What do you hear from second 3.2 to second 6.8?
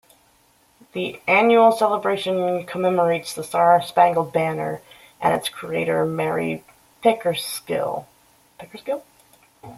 the Star-Spangled Banner and its creator Mary